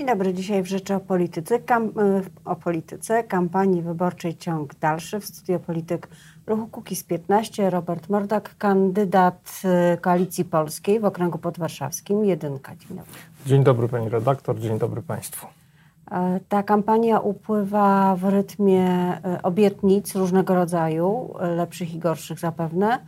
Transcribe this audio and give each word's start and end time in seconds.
Dzień 0.00 0.08
dobry. 0.08 0.34
Dzisiaj 0.34 0.62
w 0.62 0.66
Rzeczy 0.66 0.94
o 0.94 1.00
Polityce, 1.00 1.58
kam, 1.58 1.84
y, 1.84 1.90
o 2.44 2.56
polityce 2.56 3.24
kampanii 3.24 3.82
wyborczej 3.82 4.36
ciąg 4.36 4.74
dalszy. 4.74 5.20
W 5.20 5.24
studio 5.24 5.58
Polityk 5.58 6.08
Ruchu 6.46 6.66
Kukiz 6.66 7.04
15 7.04 7.70
Robert 7.70 8.08
Mordak, 8.08 8.54
kandydat 8.58 9.62
y, 9.94 9.98
Koalicji 9.98 10.44
Polskiej 10.44 11.00
w 11.00 11.04
okręgu 11.04 11.38
podwarszawskim. 11.38 12.24
Jedynka. 12.24 12.76
Dzień 12.76 12.88
dobry. 12.88 13.12
Dzień 13.46 13.64
dobry 13.64 13.88
pani 13.88 14.08
redaktor, 14.08 14.58
dzień 14.58 14.78
dobry 14.78 15.02
państwu. 15.02 15.46
E, 16.10 16.40
ta 16.48 16.62
kampania 16.62 17.18
upływa 17.18 18.16
w 18.16 18.24
rytmie 18.24 18.86
e, 18.88 19.42
obietnic 19.42 20.14
różnego 20.14 20.54
rodzaju, 20.54 21.34
e, 21.40 21.46
lepszych 21.46 21.94
i 21.94 21.98
gorszych 21.98 22.38
zapewne, 22.38 22.98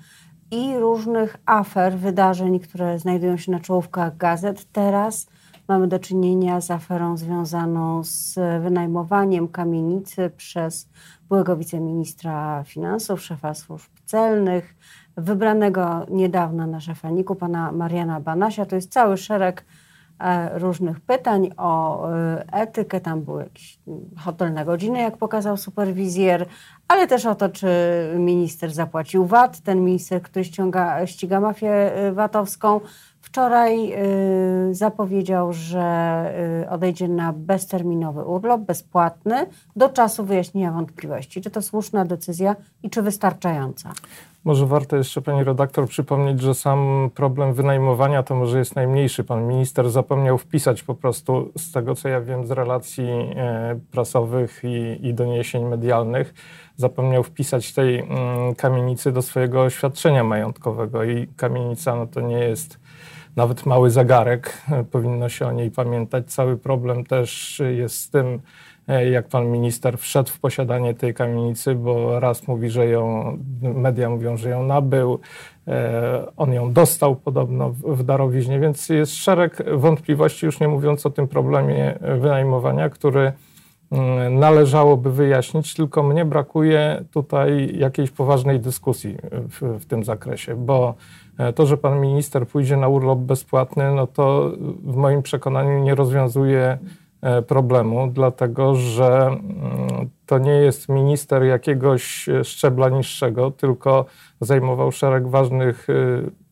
i 0.51 0.77
różnych 0.79 1.37
afer, 1.47 1.99
wydarzeń, 1.99 2.61
które 2.61 2.99
znajdują 2.99 3.37
się 3.37 3.53
na 3.53 3.61
czołówkach 3.61 4.17
gazet. 4.17 4.73
Teraz 4.73 5.27
mamy 5.73 5.89
do 5.89 5.99
czynienia 5.99 6.61
z 6.61 6.71
aferą 6.71 7.17
związaną 7.17 8.05
z 8.05 8.35
wynajmowaniem 8.63 9.49
kamienicy 9.49 10.31
przez 10.37 10.89
byłego 11.29 11.57
wiceministra 11.57 12.65
finansów, 12.65 13.23
szefa 13.23 13.55
służb 13.55 13.91
celnych, 14.05 14.75
wybranego 15.17 16.07
niedawno 16.11 16.67
na 16.67 16.81
szefa 16.81 17.11
NIK-u, 17.11 17.35
pana 17.35 17.73
Mariana 17.73 18.21
Banasia. 18.21 18.67
To 18.67 18.77
jest 18.77 18.93
cały 18.93 19.17
szereg 19.17 19.65
E, 20.23 20.59
różnych 20.59 21.01
pytań 21.01 21.51
o 21.57 22.09
e, 22.11 22.45
etykę. 22.53 23.01
Tam 23.01 23.23
był 23.23 23.39
jakiś 23.39 23.79
hotel 24.19 24.53
na 24.53 24.65
godzinę, 24.65 25.01
jak 25.01 25.17
pokazał 25.17 25.57
superwizjer, 25.57 26.47
ale 26.89 27.07
też 27.07 27.27
o 27.27 27.35
to, 27.35 27.49
czy 27.49 27.69
minister 28.19 28.71
zapłacił 28.75 29.27
VAT, 29.27 29.61
ten 29.61 29.85
minister, 29.85 30.23
który 30.23 30.45
ściąga, 30.45 31.07
ściga 31.07 31.41
mafię 31.41 31.95
e, 31.95 32.13
VAT-owską. 32.13 32.81
Wczoraj 33.33 33.95
zapowiedział, 34.71 35.53
że 35.53 36.35
odejdzie 36.71 37.09
na 37.09 37.33
bezterminowy 37.33 38.25
urlop, 38.25 38.61
bezpłatny, 38.61 39.47
do 39.77 39.89
czasu 39.89 40.25
wyjaśnienia 40.25 40.73
wątpliwości. 40.73 41.41
Czy 41.41 41.51
to 41.51 41.63
słuszna 41.63 42.05
decyzja 42.05 42.57
i 42.83 42.91
czy 42.91 43.03
wystarczająca? 43.03 43.93
Może 44.45 44.67
warto 44.67 44.97
jeszcze, 44.97 45.23
pani 45.23 45.45
redaktor, 45.45 45.89
przypomnieć, 45.89 46.41
że 46.41 46.55
sam 46.55 47.11
problem 47.15 47.55
wynajmowania 47.55 48.23
to 48.23 48.35
może 48.35 48.59
jest 48.59 48.77
najmniejszy. 48.77 49.25
Pan 49.25 49.47
minister 49.47 49.91
zapomniał 49.91 50.39
wpisać 50.39 50.83
po 50.83 50.95
prostu, 50.95 51.53
z 51.59 51.73
tego 51.73 51.95
co 51.95 52.09
ja 52.09 52.21
wiem 52.21 52.47
z 52.47 52.51
relacji 52.51 53.09
e, 53.37 53.79
prasowych 53.91 54.61
i, 54.65 55.07
i 55.07 55.15
doniesień 55.15 55.65
medialnych, 55.65 56.35
zapomniał 56.77 57.23
wpisać 57.23 57.73
tej 57.73 57.99
mm, 57.99 58.55
kamienicy 58.55 59.13
do 59.13 59.23
swojego 59.23 59.63
oświadczenia 59.63 60.25
majątkowego. 60.25 61.05
I 61.05 61.29
kamienica 61.37 61.97
no 61.97 62.07
to 62.07 62.21
nie 62.21 62.39
jest 62.39 62.82
nawet 63.37 63.67
mały 63.67 63.91
zagarek, 63.91 64.63
powinno 64.91 65.29
się 65.29 65.47
o 65.47 65.53
niej 65.53 65.71
pamiętać. 65.71 66.27
Cały 66.27 66.57
problem 66.57 67.05
też 67.05 67.63
jest 67.77 67.97
z 67.97 68.11
tym, 68.11 68.41
E, 68.89 69.11
jak 69.11 69.29
pan 69.29 69.51
minister 69.51 69.99
wszedł 69.99 70.31
w 70.31 70.41
posiadanie 70.41 70.95
tej 70.95 71.15
kamienicy, 71.15 71.75
bo 71.75 72.21
raz 72.21 72.49
mówi, 72.49 72.71
że 72.71 72.87
ją, 72.87 73.39
media 73.63 74.11
mówią, 74.11 74.37
że 74.37 74.51
ją 74.51 74.63
nabył, 74.67 75.19
e, 75.69 76.27
on 76.37 76.53
ją 76.53 76.73
dostał 76.73 77.17
podobno 77.17 77.71
w 77.71 78.05
darowiźnie, 78.05 78.61
więc 78.61 78.89
jest 78.89 79.15
szereg 79.15 79.63
wątpliwości, 79.77 80.47
już 80.47 80.61
nie 80.61 80.69
mówiąc 80.69 81.07
o 81.07 81.11
tym 81.11 81.29
problemie 81.29 81.99
wynajmowania, 82.21 82.91
który 82.91 83.33
należałoby 84.31 85.13
wyjaśnić, 85.13 85.75
tylko 85.75 86.03
mnie 86.03 86.25
brakuje 86.25 87.05
tutaj 87.11 87.79
jakiejś 87.79 88.11
poważnej 88.11 88.61
dyskusji 88.61 89.17
w, 89.31 89.79
w 89.81 89.85
tym 89.85 90.05
zakresie, 90.05 90.57
bo 90.57 90.95
e, 91.39 91.53
to, 91.53 91.67
że 91.67 91.77
pan 91.77 92.01
minister 92.01 92.47
pójdzie 92.47 92.77
na 92.77 92.89
urlop 92.89 93.19
bezpłatny, 93.19 93.95
no 93.95 94.07
to 94.07 94.53
w 94.85 94.97
moim 94.97 95.23
przekonaniu 95.23 95.79
nie 95.79 95.95
rozwiązuje 95.95 96.79
E, 97.23 97.43
problemu, 97.43 98.11
dlatego 98.13 98.75
że 98.75 99.27
mm, 99.27 99.41
to 100.27 100.39
nie 100.39 100.53
jest 100.53 100.89
minister 100.89 101.45
jakiegoś 101.45 102.29
szczebla 102.43 102.89
niższego, 102.89 103.51
tylko 103.51 104.05
zajmował 104.41 104.93
szereg 104.93 105.29
ważnych 105.29 105.87
e, 105.91 105.95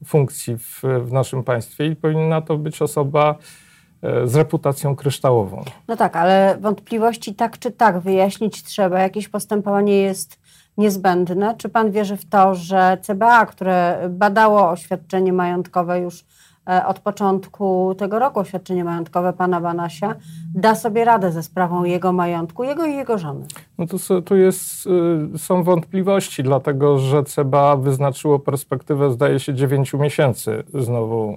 funkcji 0.04 0.58
w, 0.58 0.82
w 1.04 1.12
naszym 1.12 1.44
państwie 1.44 1.86
i 1.86 1.96
powinna 1.96 2.40
to 2.40 2.58
być 2.58 2.82
osoba 2.82 3.30
e, 3.30 3.69
z 4.24 4.34
reputacją 4.34 4.96
kryształową. 4.96 5.64
No 5.88 5.96
tak, 5.96 6.16
ale 6.16 6.58
wątpliwości 6.60 7.34
tak 7.34 7.58
czy 7.58 7.70
tak 7.70 8.00
wyjaśnić 8.00 8.62
trzeba. 8.62 8.98
Jakieś 8.98 9.28
postępowanie 9.28 9.96
jest 9.96 10.38
niezbędne. 10.76 11.54
Czy 11.58 11.68
pan 11.68 11.90
wierzy 11.90 12.16
w 12.16 12.28
to, 12.28 12.54
że 12.54 12.98
CBA, 13.02 13.46
które 13.46 14.08
badało 14.10 14.70
oświadczenie 14.70 15.32
majątkowe 15.32 16.00
już 16.00 16.24
E, 16.24 16.49
od 16.86 16.98
początku 16.98 17.94
tego 17.98 18.18
roku 18.18 18.40
oświadczenie 18.40 18.84
majątkowe 18.84 19.32
pana 19.32 19.60
Banasia 19.60 20.14
da 20.54 20.74
sobie 20.74 21.04
radę 21.04 21.32
ze 21.32 21.42
sprawą 21.42 21.84
jego 21.84 22.12
majątku, 22.12 22.64
jego 22.64 22.86
i 22.86 22.94
jego 22.94 23.18
żony. 23.18 23.46
No 23.78 23.86
to 23.86 24.22
tu 24.22 24.36
jest, 24.36 24.86
y, 25.34 25.38
są 25.38 25.62
wątpliwości, 25.62 26.42
dlatego 26.42 26.98
że 26.98 27.24
CBA 27.24 27.76
wyznaczyło 27.76 28.38
perspektywę, 28.38 29.10
zdaje 29.10 29.40
się, 29.40 29.54
9 29.54 29.92
miesięcy 29.92 30.62
znowu 30.74 31.36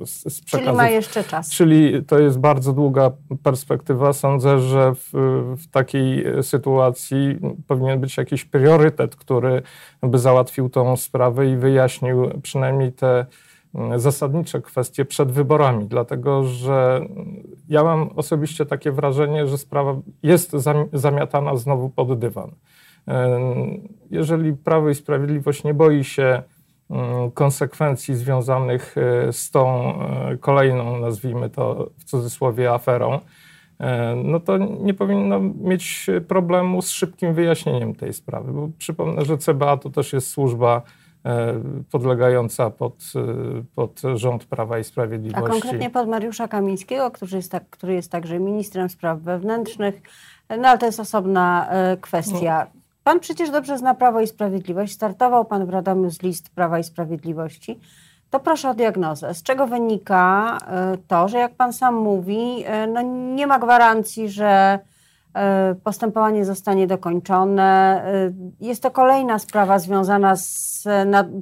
y, 0.00 0.06
z, 0.06 0.34
z 0.34 0.40
przekazów. 0.40 0.66
Czyli 0.66 0.76
ma 0.76 0.88
jeszcze 0.88 1.24
czas. 1.24 1.50
Czyli 1.50 2.04
to 2.04 2.18
jest 2.18 2.38
bardzo 2.38 2.72
długa 2.72 3.10
perspektywa. 3.42 4.12
Sądzę, 4.12 4.58
że 4.58 4.94
w, 4.94 5.10
w 5.58 5.70
takiej 5.70 6.24
sytuacji 6.42 7.38
powinien 7.66 8.00
być 8.00 8.16
jakiś 8.16 8.44
priorytet, 8.44 9.16
który 9.16 9.62
by 10.02 10.18
załatwił 10.18 10.68
tą 10.68 10.96
sprawę 10.96 11.46
i 11.50 11.56
wyjaśnił 11.56 12.30
przynajmniej 12.42 12.92
te 12.92 13.26
zasadnicze 13.96 14.62
kwestie 14.62 15.04
przed 15.04 15.32
wyborami, 15.32 15.86
dlatego 15.86 16.44
że 16.44 17.00
ja 17.68 17.84
mam 17.84 18.10
osobiście 18.16 18.66
takie 18.66 18.92
wrażenie, 18.92 19.46
że 19.46 19.58
sprawa 19.58 19.96
jest 20.22 20.52
zamiatana 20.92 21.56
znowu 21.56 21.90
pod 21.90 22.18
dywan. 22.18 22.50
Jeżeli 24.10 24.52
Prawo 24.52 24.88
i 24.88 24.94
Sprawiedliwość 24.94 25.64
nie 25.64 25.74
boi 25.74 26.04
się 26.04 26.42
mm, 26.90 27.30
konsekwencji 27.30 28.14
związanych 28.14 28.94
e, 28.98 29.32
z 29.32 29.50
tą 29.50 29.94
e, 29.94 30.36
kolejną, 30.36 30.98
nazwijmy 30.98 31.50
to 31.50 31.90
w 31.98 32.04
cudzysłowie, 32.04 32.72
aferą, 32.72 33.20
e, 33.80 34.14
no 34.24 34.40
to 34.40 34.58
nie 34.58 34.94
powinno 34.94 35.40
mieć 35.40 36.10
problemu 36.28 36.82
z 36.82 36.90
szybkim 36.90 37.34
wyjaśnieniem 37.34 37.94
tej 37.94 38.12
sprawy. 38.12 38.52
Bo 38.52 38.68
przypomnę, 38.78 39.24
że 39.24 39.38
CBA 39.38 39.76
to 39.76 39.90
też 39.90 40.12
jest 40.12 40.28
służba 40.28 40.82
podlegająca 41.90 42.70
pod, 42.70 42.94
e, 43.16 43.62
pod 43.74 44.02
rząd 44.14 44.44
Prawa 44.44 44.78
i 44.78 44.84
Sprawiedliwości. 44.84 45.48
A 45.48 45.50
konkretnie 45.50 45.90
pod 45.90 46.08
Mariusza 46.08 46.48
Kamińskiego, 46.48 47.10
który 47.10 47.36
jest, 47.36 47.52
tak, 47.52 47.70
który 47.70 47.94
jest 47.94 48.10
także 48.10 48.40
ministrem 48.40 48.88
spraw 48.88 49.18
wewnętrznych, 49.18 50.02
no 50.58 50.68
ale 50.68 50.78
to 50.78 50.86
jest 50.86 51.00
osobna 51.00 51.68
e, 51.70 51.96
kwestia. 51.96 52.66
No. 52.74 52.80
Pan 53.04 53.20
przecież 53.20 53.50
dobrze 53.50 53.78
zna 53.78 53.94
Prawo 53.94 54.20
i 54.20 54.26
Sprawiedliwość, 54.26 54.92
startował 54.92 55.44
pan 55.44 55.66
w 55.66 55.70
Radomiu 55.70 56.10
z 56.10 56.22
list 56.22 56.50
Prawa 56.50 56.78
i 56.78 56.84
Sprawiedliwości. 56.84 57.80
To 58.30 58.40
proszę 58.40 58.70
o 58.70 58.74
diagnozę. 58.74 59.34
Z 59.34 59.42
czego 59.42 59.66
wynika 59.66 60.58
to, 61.08 61.28
że 61.28 61.38
jak 61.38 61.54
pan 61.54 61.72
sam 61.72 61.94
mówi, 61.94 62.64
no 62.88 63.02
nie 63.34 63.46
ma 63.46 63.58
gwarancji, 63.58 64.28
że 64.28 64.78
E, 64.78 64.91
postępowanie 65.84 66.44
zostanie 66.44 66.86
dokończone. 66.86 67.62
E, 68.06 68.32
jest 68.60 68.82
to 68.82 68.90
kolejna 68.90 69.38
sprawa 69.38 69.78
związana 69.78 70.36
z, 70.36 70.82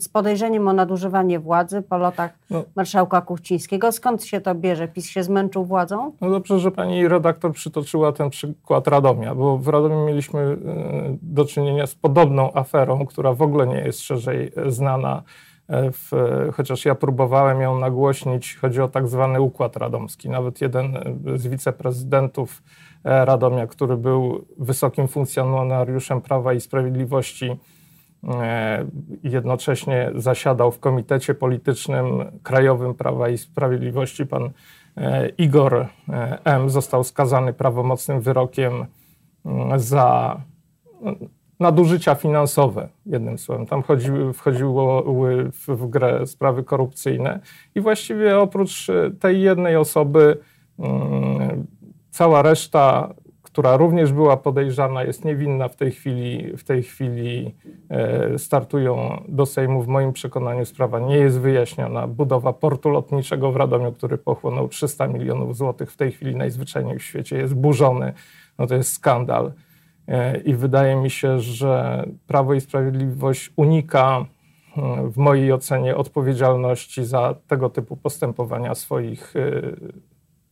z 0.01 0.09
podejrzeniem 0.09 0.69
o 0.69 0.73
nadużywanie 0.73 1.39
władzy 1.39 1.83
po 1.83 1.99
lotach 1.99 2.31
no. 2.51 2.65
marszałka 2.77 3.21
Kuchcińskiego. 3.21 3.93
Skąd 3.93 4.25
się 4.25 4.41
to 4.41 4.55
bierze? 4.55 4.89
PiS 4.89 5.06
się 5.06 5.23
zmęczył 5.23 5.65
władzą? 5.65 6.12
No 6.21 6.31
dobrze, 6.31 6.59
że 6.59 6.71
pani 6.71 7.09
redaktor 7.09 7.53
przytoczyła 7.53 8.12
ten 8.12 8.31
przykład 8.31 8.89
Radomia, 8.89 9.34
bo 9.34 9.59
w 9.59 9.69
Radomiu 9.69 10.07
mieliśmy 10.07 10.41
e, 10.41 10.57
do 11.22 11.45
czynienia 11.45 11.87
z 11.87 11.95
podobną 11.95 12.55
aferą, 12.55 13.07
która 13.07 13.33
w 13.33 13.43
ogóle 13.43 13.67
nie 13.67 13.81
jest 13.81 14.01
szerzej 14.01 14.53
znana. 14.67 15.22
W, 15.73 16.11
chociaż 16.55 16.85
ja 16.85 16.95
próbowałem 16.95 17.61
ją 17.61 17.79
nagłośnić, 17.79 18.57
chodzi 18.57 18.81
o 18.81 18.89
tak 18.89 19.09
zwany 19.09 19.41
układ 19.41 19.77
radomski. 19.77 20.29
Nawet 20.29 20.61
jeden 20.61 20.99
z 21.37 21.47
wiceprezydentów 21.47 22.63
E, 23.05 23.25
Radomia, 23.25 23.67
który 23.67 23.97
był 23.97 24.45
wysokim 24.59 25.09
funkcjonariuszem 25.09 26.21
Prawa 26.21 26.53
i 26.53 26.61
Sprawiedliwości, 26.61 27.57
e, 28.28 28.87
jednocześnie 29.22 30.11
zasiadał 30.15 30.72
w 30.72 30.81
Komitecie 30.81 31.34
Politycznym 31.34 32.05
Krajowym 32.43 32.95
Prawa 32.95 33.28
i 33.28 33.39
Sprawiedliwości. 33.39 34.27
Pan 34.27 34.51
e, 34.97 35.28
Igor 35.28 35.87
M. 36.45 36.71
został 36.71 37.05
skazany 37.05 37.53
prawomocnym 37.53 38.21
wyrokiem 38.21 38.87
za 39.77 40.41
nadużycia 41.60 42.15
finansowe, 42.15 42.89
jednym 43.07 43.39
słowem. 43.39 43.66
Tam 43.66 43.83
chodziły, 43.83 44.33
wchodziły 44.33 45.03
w 45.68 45.86
grę 45.86 46.27
sprawy 46.27 46.65
korupcyjne 46.65 47.41
i 47.74 47.80
właściwie 47.80 48.39
oprócz 48.39 48.86
tej 49.21 49.41
jednej 49.41 49.77
osoby 49.77 50.36
cała 52.10 52.42
reszta, 52.42 53.15
która 53.42 53.77
również 53.77 54.12
była 54.12 54.36
podejrzana, 54.36 55.04
jest 55.04 55.24
niewinna 55.24 55.68
w 55.68 55.77
tej 55.77 55.92
chwili, 55.92 56.57
w 56.57 56.65
tej 56.65 56.83
chwili 56.83 57.54
e, 57.89 58.39
startują 58.39 59.22
do 59.28 59.47
Sejmu. 59.47 59.83
W 59.83 59.89
moim 59.89 60.13
przekonaniu 60.13 60.65
sprawa 60.65 60.98
nie 60.98 61.16
jest 61.16 61.41
wyjaśniona. 61.41 62.06
Budowa 62.06 62.53
portu 62.53 62.91
lotniczego 62.91 63.53
w 63.53 63.56
Radomiu, 63.56 63.92
który 63.92 64.18
pochłonął 64.18 64.68
300 64.68 65.06
milionów 65.06 65.56
złotych, 65.56 65.92
w 65.92 65.97
tej 65.97 66.13
chwili 66.13 66.36
najzwyczajniej 66.36 66.98
w 66.98 67.03
świecie 67.03 67.36
jest 67.36 67.54
burzony. 67.54 68.13
No 68.59 68.66
to 68.66 68.74
jest 68.74 68.92
skandal. 68.92 69.53
E, 70.10 70.36
I 70.36 70.54
wydaje 70.54 70.97
mi 70.97 71.10
się, 71.10 71.41
że 71.41 72.04
Prawo 72.27 72.54
i 72.54 72.60
Sprawiedliwość 72.60 73.53
unika 73.57 74.24
w 75.04 75.16
mojej 75.16 75.53
ocenie 75.53 75.97
odpowiedzialności 75.97 77.04
za 77.04 77.34
tego 77.48 77.71
typu 77.71 77.97
postępowania 77.97 78.74
swoich 78.74 79.34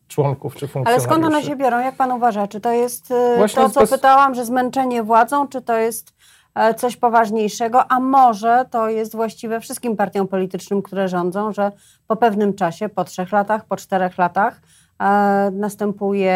członków 0.08 0.55
czy 0.55 0.69
funkcjonariuszy. 0.69 1.08
Ale 1.08 1.20
skąd 1.20 1.34
one 1.34 1.43
się 1.43 1.56
biorą, 1.56 1.81
jak 1.81 1.96
pan 1.96 2.12
uważa? 2.12 2.46
Czy 2.46 2.60
to 2.60 2.72
jest 2.72 3.14
Właśnie 3.37 3.62
to, 3.62 3.70
co 3.70 3.81
bez... 3.81 3.90
pytałam, 3.90 4.34
że 4.34 4.44
zmęczenie 4.44 5.02
władzą, 5.02 5.49
czy 5.49 5.62
to 5.62 5.76
jest 5.76 6.14
e, 6.54 6.75
coś 6.75 6.96
poważniejszego, 6.96 7.93
a 7.93 8.00
może 8.00 8.64
to 8.70 8.88
jest 8.88 9.16
właściwe 9.16 9.61
wszystkim 9.61 9.96
partiom 9.96 10.28
politycznym, 10.28 10.82
które 10.82 11.08
rządzą, 11.08 11.52
że 11.52 11.72
po 12.06 12.16
pewnym 12.16 12.54
czasie, 12.54 12.88
po 12.88 13.04
trzech 13.04 13.32
latach, 13.32 13.64
po 13.64 13.76
czterech 13.76 14.19
latach 14.19 14.61
e, 15.00 15.50
następuje 15.52 16.34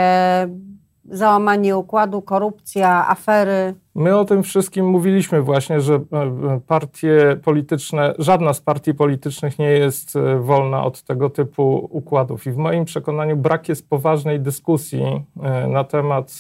załamanie 1.05 1.77
układu, 1.77 2.23
korupcja, 2.23 3.09
afery. 3.09 3.75
My 3.95 4.19
o 4.19 4.25
tym 4.25 4.43
wszystkim 4.43 4.87
mówiliśmy 4.87 5.43
właśnie, 5.43 5.81
że 5.81 5.95
e, 5.95 6.61
partie 6.67 7.37
polityczne, 7.45 8.15
żadna 8.19 8.53
z 8.53 8.61
partii 8.61 8.95
politycznych 8.95 9.59
nie 9.59 9.71
jest 9.71 10.17
e, 10.17 10.39
wolna 10.39 10.85
od 10.85 11.03
tego 11.03 11.31
typu 11.31 11.89
układów. 11.91 12.47
I 12.47 12.51
w 12.51 12.57
moim 12.57 12.85
przekonaniu 12.85 13.37
brak 13.37 13.69
jest 13.69 13.89
poważnej 13.89 14.41
dyskusji 14.41 15.03
e, 15.43 15.67
na 15.67 15.85
temat 15.85 16.33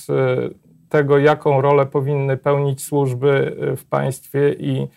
tego, 0.89 1.19
jaką 1.19 1.61
rolę 1.61 1.87
powinny 1.87 2.37
pełnić 2.37 2.83
służby 2.83 3.57
w 3.77 3.85
państwie 3.85 4.55
i 4.59 4.83
E, 4.83 4.89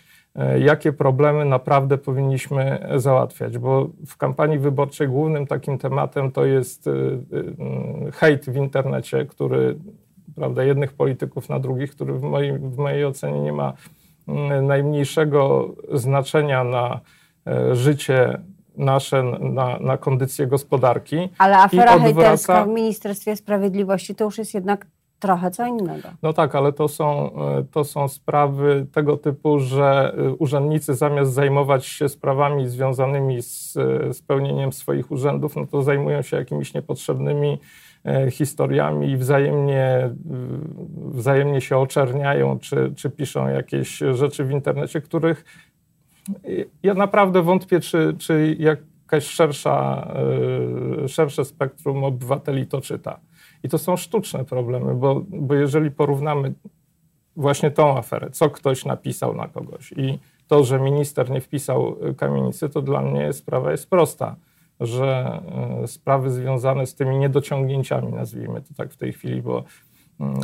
jakie 0.58 0.92
problemy 0.92 1.44
naprawdę 1.44 1.98
powinniśmy 1.98 2.88
załatwiać, 2.96 3.58
bo 3.58 3.88
w 4.06 4.16
kampanii 4.16 4.58
wyborczej 4.58 5.08
głównym 5.08 5.46
takim 5.46 5.78
tematem 5.78 6.32
to 6.32 6.44
jest 6.44 6.86
e, 6.86 6.90
e, 6.90 8.12
hejt 8.12 8.50
w 8.50 8.56
internecie, 8.56 9.26
który, 9.26 9.76
prawda, 10.34 10.64
jednych 10.64 10.92
polityków 10.92 11.48
na 11.48 11.60
drugich, 11.60 11.90
który 11.90 12.14
w 12.14 12.22
mojej, 12.22 12.58
w 12.58 12.76
mojej 12.76 13.04
ocenie 13.04 13.40
nie 13.40 13.52
ma 13.52 13.72
najmniejszego 14.62 15.74
znaczenia 15.92 16.64
na 16.64 17.00
życie 17.72 18.38
nasze, 18.76 19.22
na, 19.40 19.78
na 19.78 19.96
kondycję 19.96 20.46
gospodarki. 20.46 21.28
Ale 21.38 21.58
afera 21.58 21.94
odwraca... 21.94 22.14
hejterska 22.14 22.64
w 22.64 22.68
Ministerstwie 22.68 23.36
Sprawiedliwości 23.36 24.14
to 24.14 24.24
już 24.24 24.38
jest 24.38 24.54
jednak 24.54 24.86
trochę 25.18 25.50
co 25.50 25.66
innego. 25.66 26.08
No 26.22 26.32
tak, 26.32 26.54
ale 26.54 26.72
to 26.72 26.88
są, 26.88 27.32
e, 27.32 27.64
to 27.70 27.84
są 27.84 28.08
sprawy 28.08 28.86
tego 28.92 29.16
typu, 29.16 29.60
że 29.60 30.14
e, 30.18 30.32
urzędnicy 30.32 30.94
zamiast 30.94 31.32
zajmować 31.32 31.86
się 31.86 32.08
sprawami 32.08 32.68
związanymi 32.68 33.42
z 33.42 33.76
e, 33.76 34.14
spełnieniem 34.14 34.72
swoich 34.72 35.10
urzędów, 35.10 35.56
no 35.56 35.66
to 35.66 35.82
zajmują 35.82 36.22
się 36.22 36.36
jakimiś 36.36 36.74
niepotrzebnymi 36.74 37.58
historiami 38.30 39.10
i 39.10 39.16
wzajemnie, 39.16 40.10
wzajemnie 40.96 41.60
się 41.60 41.78
oczerniają, 41.78 42.58
czy, 42.58 42.92
czy 42.96 43.10
piszą 43.10 43.48
jakieś 43.48 43.98
rzeczy 43.98 44.44
w 44.44 44.50
internecie, 44.50 45.00
których 45.00 45.44
ja 46.82 46.94
naprawdę 46.94 47.42
wątpię, 47.42 47.80
czy, 47.80 48.14
czy 48.18 48.56
jakaś 48.58 49.26
szersza, 49.26 50.08
szersze 51.06 51.44
spektrum 51.44 52.04
obywateli 52.04 52.66
to 52.66 52.80
czyta. 52.80 53.20
I 53.66 53.68
to 53.68 53.78
są 53.78 53.96
sztuczne 53.96 54.44
problemy, 54.44 54.94
bo, 54.94 55.22
bo 55.28 55.54
jeżeli 55.54 55.90
porównamy 55.90 56.54
właśnie 57.36 57.70
tą 57.70 57.98
aferę, 57.98 58.30
co 58.30 58.50
ktoś 58.50 58.84
napisał 58.84 59.34
na 59.34 59.48
kogoś 59.48 59.92
i 59.96 60.18
to, 60.46 60.64
że 60.64 60.80
minister 60.80 61.30
nie 61.30 61.40
wpisał 61.40 61.96
kamienicy, 62.16 62.68
to 62.68 62.82
dla 62.82 63.02
mnie 63.02 63.32
sprawa 63.32 63.70
jest 63.70 63.90
prosta, 63.90 64.36
że 64.80 65.42
e, 65.82 65.86
sprawy 65.86 66.30
związane 66.30 66.86
z 66.86 66.94
tymi 66.94 67.18
niedociągnięciami, 67.18 68.12
nazwijmy 68.12 68.62
to 68.62 68.74
tak 68.76 68.92
w 68.92 68.96
tej 68.96 69.12
chwili, 69.12 69.42
bo 69.42 69.64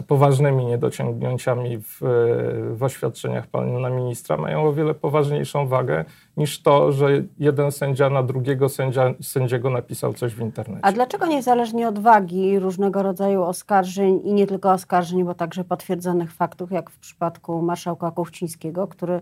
poważnymi 0.07 0.67
niedociągnięciami 0.67 1.79
w, 1.79 1.99
w 2.75 2.83
oświadczeniach 2.83 3.47
pana 3.47 3.91
ministra 3.91 4.37
mają 4.37 4.63
o 4.63 4.73
wiele 4.73 4.95
poważniejszą 4.95 5.67
wagę 5.67 6.05
niż 6.37 6.63
to, 6.63 6.93
że 6.93 7.09
jeden 7.39 7.73
sędzia 7.73 8.11
na 8.11 8.23
drugiego 8.23 8.69
sędzia, 8.69 9.15
sędziego 9.23 9.71
napisał 9.71 10.15
coś 10.15 10.35
w 10.35 10.41
internecie. 10.41 10.85
A 10.85 10.93
dlaczego 10.93 11.27
niezależnie 11.27 11.89
od 11.89 11.99
wagi 11.99 12.59
różnego 12.59 13.03
rodzaju 13.03 13.43
oskarżeń 13.43 14.21
i 14.25 14.33
nie 14.33 14.47
tylko 14.47 14.73
oskarżeń, 14.73 15.25
bo 15.25 15.35
także 15.35 15.65
potwierdzonych 15.65 16.33
faktów, 16.33 16.73
jak 16.73 16.91
w 16.91 16.99
przypadku 16.99 17.63
marszałka 17.63 18.11
Kuchcińskiego, 18.11 18.89
który 18.89 19.21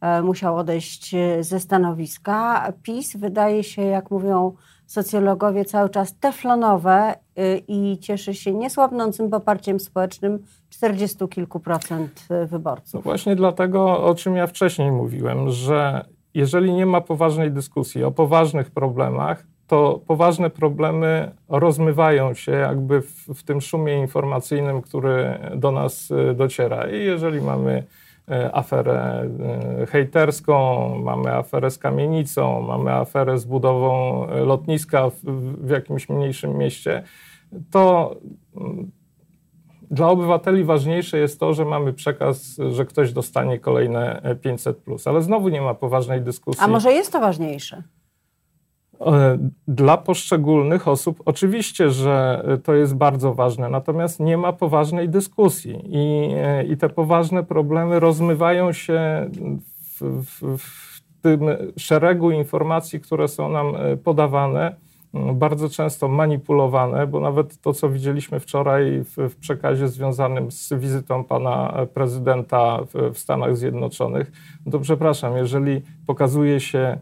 e, 0.00 0.22
musiał 0.22 0.56
odejść 0.56 1.14
ze 1.40 1.60
stanowiska, 1.60 2.72
PiS 2.82 3.16
wydaje 3.16 3.64
się, 3.64 3.82
jak 3.82 4.10
mówią 4.10 4.52
socjologowie 4.88 5.64
cały 5.64 5.88
czas 5.88 6.18
teflonowe 6.18 7.14
y, 7.38 7.62
i 7.68 7.98
cieszy 7.98 8.34
się 8.34 8.54
niesłabnącym 8.54 9.30
poparciem 9.30 9.80
społecznym 9.80 10.38
40 10.70 11.28
kilku 11.28 11.60
procent 11.60 12.26
y, 12.30 12.46
wyborców. 12.46 12.94
No 12.94 13.00
właśnie 13.00 13.36
dlatego, 13.36 14.04
o 14.04 14.14
czym 14.14 14.36
ja 14.36 14.46
wcześniej 14.46 14.92
mówiłem, 14.92 15.50
że 15.50 16.04
jeżeli 16.34 16.72
nie 16.72 16.86
ma 16.86 17.00
poważnej 17.00 17.50
dyskusji 17.50 18.04
o 18.04 18.10
poważnych 18.10 18.70
problemach, 18.70 19.46
to 19.66 20.00
poważne 20.06 20.50
problemy 20.50 21.30
rozmywają 21.48 22.34
się 22.34 22.52
jakby 22.52 23.00
w, 23.00 23.26
w 23.34 23.42
tym 23.42 23.60
szumie 23.60 23.98
informacyjnym, 23.98 24.82
który 24.82 25.38
do 25.56 25.72
nas 25.72 26.10
y, 26.10 26.34
dociera. 26.34 26.90
I 26.90 27.04
jeżeli 27.04 27.40
mamy 27.40 27.84
aferę 28.52 29.28
e, 29.80 29.86
hejterską, 29.86 30.88
mamy 30.98 31.34
aferę 31.34 31.70
z 31.70 31.78
kamienicą, 31.78 32.62
mamy 32.62 32.92
aferę 32.92 33.38
z 33.38 33.44
budową 33.44 34.26
e, 34.26 34.40
lotniska 34.40 35.10
w, 35.10 35.20
w 35.66 35.70
jakimś 35.70 36.08
mniejszym 36.08 36.58
mieście, 36.58 37.02
to 37.70 38.14
mm, 38.56 38.90
dla 39.90 40.08
obywateli 40.08 40.64
ważniejsze 40.64 41.18
jest 41.18 41.40
to, 41.40 41.54
że 41.54 41.64
mamy 41.64 41.92
przekaz, 41.92 42.56
że 42.70 42.84
ktoś 42.86 43.12
dostanie 43.12 43.58
kolejne 43.58 44.22
500, 44.42 44.84
ale 45.04 45.22
znowu 45.22 45.48
nie 45.48 45.60
ma 45.60 45.74
poważnej 45.74 46.22
dyskusji. 46.22 46.64
A 46.64 46.68
może 46.68 46.92
jest 46.92 47.12
to 47.12 47.20
ważniejsze? 47.20 47.82
E, 49.00 49.38
dla 49.68 49.96
poszczególnych 49.96 50.88
osób 50.88 51.22
oczywiście, 51.24 51.90
że 51.90 52.44
to 52.64 52.74
jest 52.74 52.96
bardzo 52.96 53.34
ważne, 53.34 53.68
natomiast 53.68 54.20
nie 54.20 54.36
ma 54.36 54.52
poważnej 54.52 55.08
dyskusji 55.08 55.80
i, 55.84 56.30
e, 56.36 56.64
i 56.64 56.76
te 56.76 56.88
poważne 56.88 57.44
problemy 57.44 58.00
rozmywają 58.00 58.72
się 58.72 59.30
w, 59.80 60.22
w, 60.24 60.58
w 60.58 61.00
tym 61.22 61.40
szeregu 61.76 62.30
informacji, 62.30 63.00
które 63.00 63.28
są 63.28 63.48
nam 63.48 63.76
e, 63.76 63.96
podawane, 63.96 64.76
bardzo 65.34 65.68
często 65.68 66.08
manipulowane, 66.08 67.06
bo 67.06 67.20
nawet 67.20 67.60
to, 67.60 67.72
co 67.72 67.88
widzieliśmy 67.88 68.40
wczoraj 68.40 69.04
w, 69.04 69.16
w 69.16 69.36
przekazie 69.36 69.88
związanym 69.88 70.50
z 70.50 70.72
wizytą 70.72 71.24
pana 71.24 71.86
prezydenta 71.94 72.78
w, 72.94 73.14
w 73.14 73.18
Stanach 73.18 73.56
Zjednoczonych, 73.56 74.32
no 74.66 74.72
to 74.72 74.78
przepraszam, 74.78 75.36
jeżeli 75.36 75.82
pokazuje 76.06 76.60
się 76.60 76.98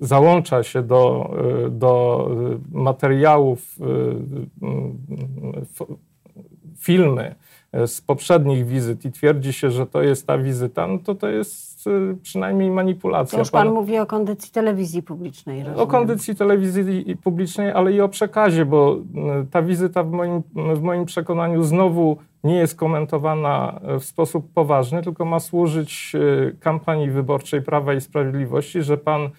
załącza 0.00 0.62
się 0.62 0.82
do, 0.82 1.34
e, 1.66 1.70
do 1.70 2.30
materiałów, 2.72 3.78
filmy 6.76 7.34
z 7.86 8.00
poprzednich 8.00 8.66
wizyt 8.66 9.04
i 9.04 9.12
twierdzi 9.12 9.52
się, 9.52 9.70
że 9.70 9.86
to 9.86 10.02
jest 10.02 10.26
ta 10.26 10.38
wizyta, 10.38 10.86
no 10.86 10.98
to 10.98 11.14
to 11.14 11.28
jest 11.28 11.75
przynajmniej 12.22 12.70
manipulacja. 12.70 13.36
To 13.36 13.42
już 13.42 13.50
pan, 13.50 13.66
pan 13.66 13.74
mówi 13.74 13.98
o 13.98 14.06
kondycji 14.06 14.52
telewizji 14.52 15.02
publicznej. 15.02 15.58
Rozumiem. 15.58 15.80
O 15.80 15.86
kondycji 15.86 16.34
telewizji 16.34 17.16
publicznej, 17.16 17.72
ale 17.72 17.92
i 17.92 18.00
o 18.00 18.08
przekazie, 18.08 18.64
bo 18.64 18.96
ta 19.50 19.62
wizyta 19.62 20.02
w 20.02 20.10
moim, 20.10 20.42
w 20.74 20.82
moim 20.82 21.04
przekonaniu 21.04 21.62
znowu 21.62 22.16
nie 22.44 22.56
jest 22.56 22.76
komentowana 22.76 23.80
w 24.00 24.04
sposób 24.04 24.52
poważny, 24.54 25.02
tylko 25.02 25.24
ma 25.24 25.40
służyć 25.40 26.12
kampanii 26.60 27.10
wyborczej 27.10 27.62
Prawa 27.62 27.94
i 27.94 28.00
Sprawiedliwości, 28.00 28.82
że 28.82 28.98
pan 28.98 29.30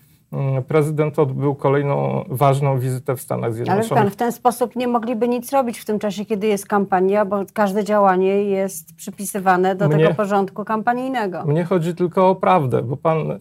prezydent 0.67 1.19
odbył 1.19 1.55
kolejną 1.55 2.25
ważną 2.29 2.79
wizytę 2.79 3.15
w 3.15 3.21
Stanach 3.21 3.53
Zjednoczonych. 3.53 3.91
Ale 3.91 4.01
pan, 4.01 4.09
w 4.09 4.15
ten 4.15 4.31
sposób 4.31 4.75
nie 4.75 4.87
mogliby 4.87 5.27
nic 5.27 5.51
robić 5.51 5.79
w 5.79 5.85
tym 5.85 5.99
czasie, 5.99 6.25
kiedy 6.25 6.47
jest 6.47 6.67
kampania, 6.67 7.25
bo 7.25 7.43
każde 7.53 7.83
działanie 7.83 8.43
jest 8.43 8.95
przypisywane 8.95 9.75
do 9.75 9.87
mnie, 9.87 9.97
tego 9.97 10.13
porządku 10.13 10.65
kampanijnego. 10.65 11.45
Mnie 11.45 11.63
chodzi 11.63 11.95
tylko 11.95 12.29
o 12.29 12.35
prawdę, 12.35 12.83
bo 12.83 12.97
pan 12.97 13.31
y, 13.31 13.37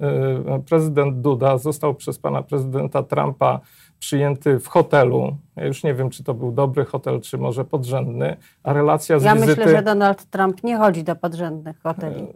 prezydent 0.69 1.21
Duda 1.21 1.59
został 1.59 1.95
przez 1.95 2.19
pana 2.19 2.43
prezydenta 2.43 3.03
Trumpa 3.03 3.61
przyjęty 3.99 4.61
w 4.61 4.69
hotelu. 4.69 5.37
Ja 5.57 5.67
już 5.67 5.85
nie 5.85 5.95
wiem, 5.95 6.11
czy 6.11 6.25
to 6.25 6.35
był 6.35 6.53
dobry 6.53 6.85
hotel, 6.85 7.21
czy 7.21 7.39
może 7.39 7.65
podrzędny, 7.65 8.37
a 8.63 8.73
relacja 8.73 9.19
z 9.19 9.23
ja 9.23 9.35
wizyty... 9.35 9.51
Ja 9.51 9.57
myślę, 9.57 9.77
że 9.77 9.83
Donald 9.83 10.25
Trump 10.25 10.65
nie 10.65 10.77
chodzi 10.77 11.05
do 11.05 11.17
podrzędnych 11.17 11.83
hoteli. 11.83 12.27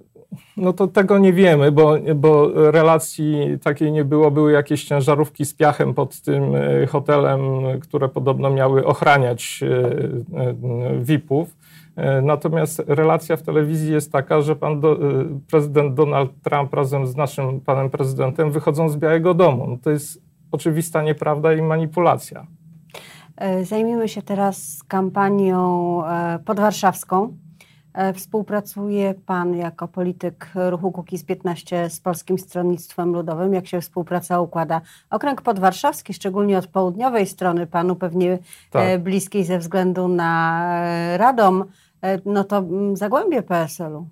No 0.56 0.72
to 0.72 0.86
tego 0.86 1.18
nie 1.18 1.32
wiemy, 1.32 1.72
bo, 1.72 1.96
bo 2.14 2.50
relacji 2.70 3.58
takiej 3.62 3.92
nie 3.92 4.04
było. 4.04 4.30
Były 4.30 4.52
jakieś 4.52 4.84
ciężarówki 4.84 5.44
z 5.44 5.54
piachem 5.54 5.94
pod 5.94 6.20
tym 6.20 6.54
e, 6.54 6.86
hotelem, 6.86 7.40
które 7.80 8.08
podobno 8.08 8.50
miały 8.50 8.86
ochraniać 8.86 9.60
VIP-ów. 11.00 11.56
Natomiast 12.22 12.82
relacja 12.86 13.36
w 13.36 13.42
telewizji 13.42 13.92
jest 13.92 14.12
taka, 14.12 14.40
że 14.40 14.56
pan 14.56 14.80
do, 14.80 14.98
prezydent 15.50 15.94
Donald 15.94 16.30
Trump 16.42 16.74
razem 16.74 17.06
z 17.06 17.16
naszym 17.16 17.60
panem 17.60 17.90
prezydentem 17.90 18.50
wychodzą 18.50 18.88
z 18.88 18.96
Białego 18.96 19.34
Domu. 19.34 19.66
No 19.66 19.76
to 19.82 19.90
jest 19.90 20.22
oczywista 20.52 21.02
nieprawda 21.02 21.52
i 21.52 21.62
manipulacja. 21.62 22.46
E, 23.36 23.64
zajmijmy 23.64 24.08
się 24.08 24.22
teraz 24.22 24.82
kampanią 24.88 26.04
e, 26.06 26.38
podwarszawską. 26.44 27.36
E, 27.94 28.12
współpracuje 28.12 29.14
Pan 29.26 29.56
jako 29.56 29.88
polityk 29.88 30.50
ruchu 30.54 30.92
Kukiz 30.92 31.24
15 31.24 31.90
z 31.90 32.00
Polskim 32.00 32.38
Stronnictwem 32.38 33.12
Ludowym. 33.12 33.54
Jak 33.54 33.66
się 33.66 33.80
współpraca 33.80 34.40
układa? 34.40 34.80
Okręg 35.10 35.42
podwarszawski, 35.42 36.14
szczególnie 36.14 36.58
od 36.58 36.66
południowej 36.66 37.26
strony, 37.26 37.66
Panu 37.66 37.96
pewnie 37.96 38.38
tak. 38.70 39.02
bliskiej 39.02 39.44
ze 39.44 39.58
względu 39.58 40.08
na 40.08 40.82
Radom, 41.16 41.64
no 42.24 42.44
to 42.44 42.56
mm, 42.58 42.96
zagłębie 42.96 43.42
PSL-u. 43.42 44.06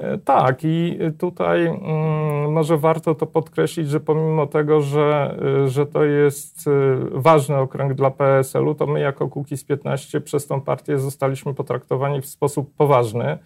E, 0.00 0.18
tak, 0.18 0.64
i 0.64 0.98
tutaj 1.18 1.66
mm, 1.66 2.52
może 2.52 2.76
warto 2.76 3.14
to 3.14 3.26
podkreślić, 3.26 3.88
że 3.88 4.00
pomimo 4.00 4.46
tego, 4.46 4.80
że, 4.80 5.36
e, 5.64 5.68
że 5.68 5.86
to 5.86 6.04
jest 6.04 6.68
e, 6.68 6.70
ważny 7.12 7.56
okręg 7.56 7.94
dla 7.94 8.10
PSL-u, 8.10 8.74
to 8.74 8.86
my 8.86 9.00
jako 9.00 9.28
Kukiz 9.28 9.64
15 9.64 10.20
przez 10.20 10.46
tą 10.46 10.60
partię 10.60 10.98
zostaliśmy 10.98 11.54
potraktowani 11.54 12.20
w 12.20 12.26
sposób 12.26 12.74
poważny, 12.74 13.38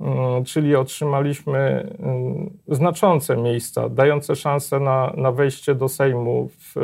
mm, 0.00 0.44
czyli 0.44 0.76
otrzymaliśmy 0.76 1.58
mm, 1.98 2.50
znaczące 2.68 3.36
miejsca, 3.36 3.88
dające 3.88 4.36
szansę 4.36 4.80
na, 4.80 5.12
na 5.16 5.32
wejście 5.32 5.74
do 5.74 5.88
Sejmu 5.88 6.48
w, 6.48 6.74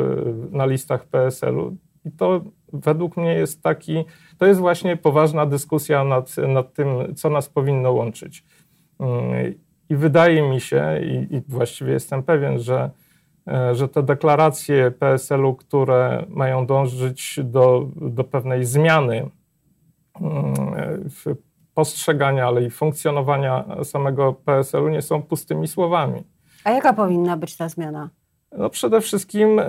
na 0.51 0.65
listach 0.65 1.05
PSL-u. 1.05 1.75
I 2.05 2.11
to 2.11 2.41
według 2.73 3.17
mnie 3.17 3.33
jest 3.33 3.63
taki, 3.63 4.05
to 4.37 4.45
jest 4.45 4.59
właśnie 4.59 4.97
poważna 4.97 5.45
dyskusja 5.45 6.03
nad, 6.03 6.37
nad 6.37 6.73
tym, 6.73 7.15
co 7.15 7.29
nas 7.29 7.49
powinno 7.49 7.91
łączyć. 7.91 8.43
I 9.91 9.95
wydaje 9.95 10.49
mi 10.49 10.61
się, 10.61 10.99
i, 11.01 11.35
i 11.35 11.41
właściwie 11.47 11.93
jestem 11.93 12.23
pewien, 12.23 12.59
że, 12.59 12.89
e, 13.47 13.75
że 13.75 13.87
te 13.87 14.03
deklaracje 14.03 14.91
PSL-u, 14.91 15.55
które 15.55 16.25
mają 16.29 16.65
dążyć 16.65 17.39
do, 17.43 17.87
do 17.95 18.23
pewnej 18.23 18.65
zmiany 18.65 19.29
mm, 20.21 20.55
postrzegania, 21.73 22.47
ale 22.47 22.63
i 22.63 22.69
funkcjonowania 22.69 23.65
samego 23.83 24.33
PSL-u, 24.33 24.89
nie 24.89 25.01
są 25.01 25.21
pustymi 25.21 25.67
słowami. 25.67 26.23
A 26.63 26.71
jaka 26.71 26.93
powinna 26.93 27.37
być 27.37 27.57
ta 27.57 27.69
zmiana? 27.69 28.09
No 28.57 28.69
przede 28.69 29.01
wszystkim 29.01 29.59
e, 29.59 29.65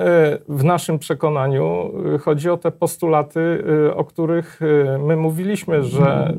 w 0.49 0.65
naszym 0.65 0.99
przekonaniu 0.99 1.93
e, 2.15 2.19
chodzi 2.19 2.51
o 2.51 2.57
te 2.57 2.71
postulaty, 2.71 3.65
o 3.97 4.05
których 4.05 4.61
my 4.99 5.17
mówiliśmy, 5.17 5.83
że 5.83 6.37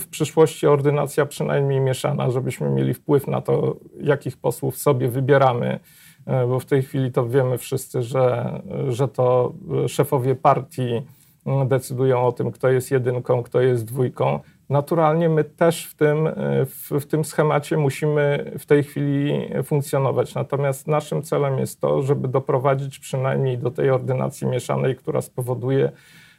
w 0.00 0.08
przyszłości 0.08 0.66
ordynacja 0.66 1.26
przynajmniej 1.26 1.80
mieszana, 1.80 2.30
żebyśmy 2.30 2.70
mieli 2.70 2.94
wpływ 2.94 3.26
na 3.26 3.40
to, 3.40 3.76
jakich 4.00 4.36
posłów 4.36 4.78
sobie 4.78 5.08
wybieramy, 5.08 5.80
e, 6.26 6.46
bo 6.46 6.60
w 6.60 6.64
tej 6.64 6.82
chwili 6.82 7.12
to 7.12 7.26
wiemy 7.28 7.58
wszyscy, 7.58 8.02
że, 8.02 8.52
że 8.88 9.08
to 9.08 9.52
szefowie 9.88 10.34
partii 10.34 11.02
mm, 11.46 11.68
decydują 11.68 12.26
o 12.26 12.32
tym, 12.32 12.50
kto 12.50 12.68
jest 12.68 12.90
jedynką, 12.90 13.42
kto 13.42 13.60
jest 13.60 13.84
dwójką. 13.84 14.40
Naturalnie 14.70 15.28
my 15.28 15.44
też 15.44 15.86
w 15.86 15.94
tym, 15.94 16.26
e, 16.26 16.32
w, 16.66 16.90
w, 16.90 17.06
tym 17.06 17.24
schemacie 17.24 17.76
musimy 17.76 18.52
w 18.58 18.66
tej 18.66 18.82
chwili 18.82 19.48
funkcjonować. 19.64 20.34
Natomiast 20.34 20.86
naszym 20.86 21.22
celem 21.22 21.58
jest 21.58 21.80
to, 21.80 22.02
żeby 22.02 22.28
doprowadzić 22.28 22.98
przynajmniej 22.98 23.58
do 23.58 23.70
tej 23.70 23.90
ordynacji 23.90 24.46
mieszanej, 24.46 24.96
która 24.96 25.20
spowoduje, 25.20 25.92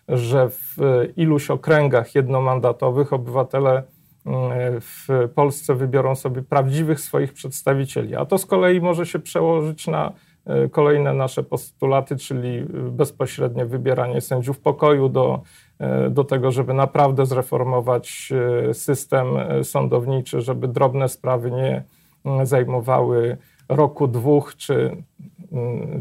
że 0.07 0.49
w 0.49 0.77
iluś 1.17 1.49
okręgach 1.49 2.15
jednomandatowych 2.15 3.13
obywatele 3.13 3.83
mm, 4.25 4.51
w 4.81 5.07
Polsce 5.35 5.75
wybiorą 5.75 6.15
sobie 6.15 6.41
prawdziwych 6.41 6.99
swoich 6.99 7.33
przedstawicieli. 7.33 8.15
A 8.15 8.25
to 8.25 8.37
z 8.37 8.45
kolei 8.45 8.81
może 8.81 9.05
się 9.05 9.19
przełożyć 9.19 9.87
na 9.87 10.11
e, 10.45 10.69
kolejne 10.69 11.13
nasze 11.13 11.43
postulaty, 11.43 12.17
czyli 12.17 12.65
bezpośrednie 12.91 13.65
wybieranie 13.65 14.21
sędziów 14.21 14.59
pokoju 14.59 15.09
do, 15.09 15.41
e, 15.79 16.09
do 16.09 16.23
tego, 16.23 16.51
żeby 16.51 16.73
naprawdę 16.73 17.25
zreformować 17.25 18.29
e, 18.69 18.73
system 18.73 19.25
sądowniczy, 19.63 20.41
żeby 20.41 20.67
drobne 20.67 21.09
sprawy 21.09 21.51
nie 21.51 21.83
mm, 22.25 22.45
zajmowały 22.45 23.37
roku, 23.69 24.07
dwóch, 24.07 24.55
czy 24.55 25.03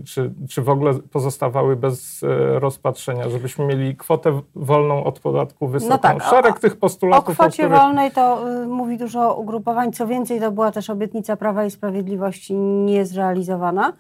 czy, 0.05 0.33
czy 0.49 0.63
w 0.63 0.69
ogóle 0.69 0.95
pozostawały 0.95 1.77
bez 1.77 2.23
e, 2.23 2.27
rozpatrzenia, 2.59 3.29
żebyśmy 3.29 3.67
mieli 3.67 3.97
kwotę 3.97 4.41
wolną 4.55 5.05
od 5.05 5.21
podatku 5.21 5.69
wysoką. 5.69 5.91
No 5.95 5.99
tak, 5.99 6.23
Szereg 6.23 6.57
o, 6.57 6.61
tych 6.61 6.77
postulatów. 6.77 7.29
O 7.29 7.33
kwocie 7.33 7.63
o 7.63 7.67
których... 7.67 7.83
wolnej 7.83 8.11
to 8.11 8.51
y, 8.63 8.67
mówi 8.67 8.99
dużo 8.99 9.35
ugrupowań. 9.35 9.93
Co 9.93 10.07
więcej, 10.07 10.41
to 10.41 10.53
była 10.53 10.73
też 10.73 10.91
obietnica 10.91 11.37
Prawa 11.37 11.65
i 11.65 11.71
Sprawiedliwości 11.71 12.55
niezrealizowana. 12.55 13.93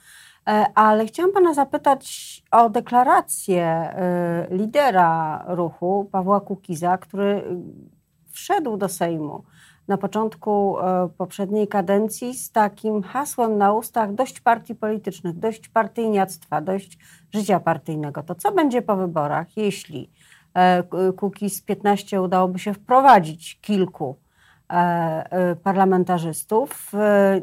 E, 0.48 0.66
ale 0.74 1.06
chciałam 1.06 1.32
Pana 1.32 1.54
zapytać 1.54 2.42
o 2.50 2.70
deklarację 2.70 3.94
y, 4.50 4.56
lidera 4.56 5.44
ruchu, 5.48 6.08
Pawła 6.12 6.40
Kukiza, 6.40 6.98
który 6.98 7.24
y, 7.24 7.42
wszedł 8.30 8.76
do 8.76 8.88
Sejmu 8.88 9.44
na 9.90 9.98
początku 9.98 10.78
e, 10.78 11.08
poprzedniej 11.18 11.68
kadencji 11.68 12.34
z 12.34 12.52
takim 12.52 13.02
hasłem 13.02 13.58
na 13.58 13.72
ustach 13.72 14.14
dość 14.14 14.40
partii 14.40 14.74
politycznych, 14.74 15.38
dość 15.38 15.68
partyjniactwa, 15.68 16.60
dość 16.60 16.98
życia 17.34 17.60
partyjnego. 17.60 18.22
To 18.22 18.34
co 18.34 18.52
będzie 18.52 18.82
po 18.82 18.96
wyborach, 18.96 19.56
jeśli 19.56 20.10
e, 20.54 20.82
Kukiz 21.16 21.62
15 21.62 22.22
udałoby 22.22 22.58
się 22.58 22.74
wprowadzić 22.74 23.60
kilku 23.60 24.16
e, 24.70 25.56
parlamentarzystów? 25.62 26.92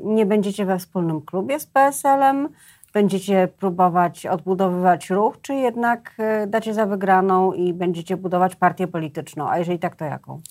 Nie 0.03 0.25
będziecie 0.25 0.65
we 0.65 0.79
wspólnym 0.79 1.21
klubie 1.21 1.59
z 1.59 1.65
PSL-em? 1.65 2.49
Będziecie 2.93 3.47
próbować 3.47 4.25
odbudowywać 4.25 5.09
ruch, 5.09 5.41
czy 5.41 5.53
jednak 5.53 6.17
dacie 6.47 6.73
za 6.73 6.85
wygraną 6.85 7.53
i 7.53 7.73
będziecie 7.73 8.17
budować 8.17 8.55
partię 8.55 8.87
polityczną? 8.87 9.49
A 9.49 9.57
jeżeli 9.57 9.79
tak, 9.79 9.95
to 9.95 10.05
jaką? 10.05 10.41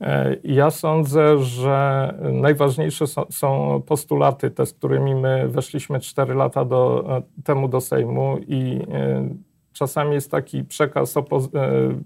E, 0.00 0.36
ja 0.44 0.70
sądzę, 0.70 1.38
że 1.38 2.14
najważniejsze 2.32 3.04
są, 3.30 3.82
postulaty, 3.86 4.50
te, 4.50 4.66
z 4.66 4.72
którymi 4.72 5.14
my 5.14 5.48
weszliśmy 5.48 6.00
4 6.00 6.34
lata 6.34 6.64
do, 6.64 7.04
e, 7.16 7.22
temu 7.44 7.68
do 7.68 7.80
Sejmu 7.80 8.38
i 8.48 8.80
e, 8.92 9.28
czasami 9.72 10.14
jest 10.14 10.30
taki 10.30 10.64
przekaz 10.64 11.14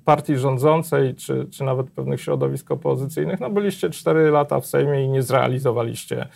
partii 0.05 0.37
rządzącej, 0.37 1.15
czy, 1.15 1.47
czy 1.51 1.65
nawet 1.65 1.91
pewnych 1.91 2.21
środowisk 2.21 2.71
opozycyjnych, 2.71 3.41
no 3.41 3.51
byliście 3.51 3.91
4 3.91 4.31
lata 4.31 4.61
w 4.61 4.67
Sejmie 4.67 5.05
i 5.05 5.09
nie 5.09 5.23
zrealizowaliście 5.23 6.27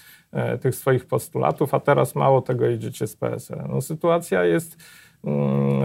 tych 0.60 0.74
swoich 0.74 1.06
postulatów, 1.06 1.74
a 1.74 1.80
teraz 1.80 2.14
mało 2.14 2.42
tego 2.42 2.68
idziecie 2.68 3.06
z 3.06 3.16
PSL. 3.16 3.64
No, 3.68 3.80
sytuacja 3.80 4.44
jest 4.44 4.76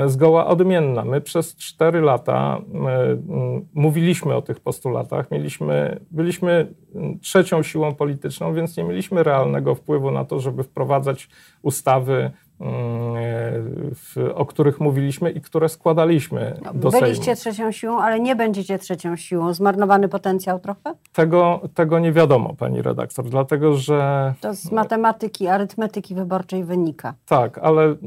zgoła 0.08 0.48
odmienna. 0.48 1.05
My 1.05 1.22
przez 1.22 1.55
cztery 1.55 2.01
lata 2.01 2.62
mm, 2.74 3.67
mówiliśmy 3.74 4.36
o 4.36 4.41
tych 4.41 4.60
postulatach, 4.60 5.31
mieliśmy, 5.31 6.00
byliśmy 6.12 6.74
trzecią 7.22 7.63
siłą 7.63 7.96
polityczną, 7.96 8.53
więc 8.53 8.77
nie 8.77 8.84
mieliśmy 8.84 9.24
realnego 9.24 9.75
wpływu 9.75 10.12
na 10.12 10.25
to, 10.25 10.39
żeby 10.39 10.63
wprowadzać 10.63 11.29
ustawy 11.62 12.31
w, 12.59 14.31
o 14.35 14.45
których 14.45 14.79
mówiliśmy 14.79 15.31
i 15.31 15.41
które 15.41 15.69
składaliśmy 15.69 16.59
no, 16.65 16.73
do 16.73 16.89
Byliście 16.89 17.23
Sejmu. 17.23 17.37
trzecią 17.37 17.71
siłą, 17.71 17.99
ale 17.99 18.19
nie 18.19 18.35
będziecie 18.35 18.79
trzecią 18.79 19.15
siłą. 19.15 19.53
Zmarnowany 19.53 20.09
potencjał 20.09 20.59
trochę? 20.59 20.95
Tego, 21.13 21.61
tego 21.73 21.99
nie 21.99 22.11
wiadomo, 22.11 22.55
pani 22.55 22.81
redaktor, 22.81 23.25
dlatego 23.25 23.77
że... 23.77 24.33
To 24.41 24.53
z 24.53 24.71
matematyki, 24.71 25.47
arytmetyki 25.47 26.15
wyborczej 26.15 26.63
wynika. 26.63 27.13
Tak, 27.25 27.57
ale 27.57 27.91
y, 27.91 27.97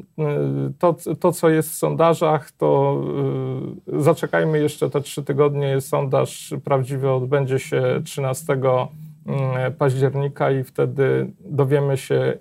to, 0.79 0.97
to 1.21 1.33
co 1.33 1.49
jest 1.49 1.71
w 1.71 1.75
sondażach, 1.75 2.51
to 2.51 3.01
y, 3.95 4.03
zaczekajmy 4.03 4.59
jeszcze 4.59 4.91
te 4.91 5.01
trzy 5.01 5.23
tygodnie. 5.23 5.81
Sondaż 5.81 6.55
prawdziwy 6.65 7.11
odbędzie 7.11 7.59
się 7.59 7.83
13 8.05 8.53
y, 8.53 9.71
października 9.71 10.51
i 10.51 10.65
wtedy 10.65 11.33
dowiemy 11.41 11.97
się, 11.97 12.39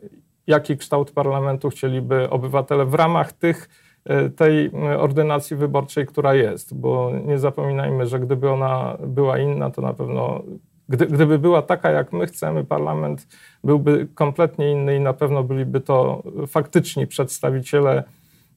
jaki 0.51 0.77
kształt 0.77 1.11
parlamentu 1.11 1.69
chcieliby 1.69 2.29
obywatele 2.29 2.85
w 2.85 2.93
ramach 2.93 3.33
tych, 3.33 3.69
e, 4.05 4.29
tej 4.29 4.71
ordynacji 4.97 5.55
wyborczej, 5.55 6.05
która 6.05 6.35
jest, 6.35 6.79
bo 6.79 7.11
nie 7.25 7.39
zapominajmy, 7.39 8.07
że 8.07 8.19
gdyby 8.19 8.49
ona 8.49 8.97
była 9.07 9.37
inna, 9.37 9.69
to 9.69 9.81
na 9.81 9.93
pewno, 9.93 10.43
gdy, 10.89 11.05
gdyby 11.05 11.39
była 11.39 11.61
taka, 11.61 11.91
jak 11.91 12.13
my 12.13 12.25
chcemy, 12.27 12.63
parlament 12.63 13.27
byłby 13.63 14.07
kompletnie 14.15 14.71
inny 14.71 14.95
i 14.95 14.99
na 14.99 15.13
pewno 15.13 15.43
byliby 15.43 15.81
to 15.81 16.23
faktyczni 16.47 17.07
przedstawiciele 17.07 18.03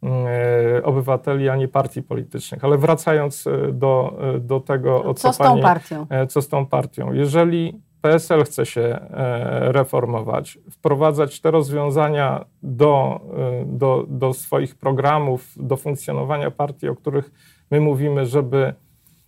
e, 0.02 0.82
obywateli, 0.84 1.48
a 1.48 1.56
nie 1.56 1.68
partii 1.68 2.02
politycznych. 2.02 2.64
Ale 2.64 2.78
wracając 2.78 3.46
e, 3.46 3.72
do, 3.72 4.18
do 4.40 4.60
tego, 4.60 5.04
o 5.04 5.14
co, 5.14 5.28
co 5.28 5.32
z 5.32 5.38
tą 5.38 5.44
pani, 5.44 5.62
partią? 5.62 6.06
Co 6.28 6.42
z 6.42 6.48
tą 6.48 6.66
partią? 6.66 7.12
Jeżeli 7.12 7.80
PSL 8.04 8.44
chce 8.44 8.66
się 8.66 8.80
e, 8.80 9.72
reformować, 9.72 10.58
wprowadzać 10.70 11.40
te 11.40 11.50
rozwiązania 11.50 12.44
do, 12.62 13.20
e, 13.36 13.64
do, 13.66 14.04
do 14.08 14.32
swoich 14.32 14.74
programów, 14.74 15.52
do 15.56 15.76
funkcjonowania 15.76 16.50
partii, 16.50 16.88
o 16.88 16.96
których 16.96 17.30
my 17.70 17.80
mówimy, 17.80 18.26
żeby 18.26 18.74